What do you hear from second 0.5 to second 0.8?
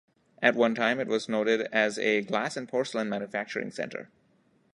one